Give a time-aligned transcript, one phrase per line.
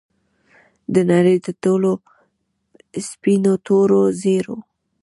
[0.93, 1.91] د نړۍ د ټولو
[3.07, 4.57] سپینو، تورو، زیړو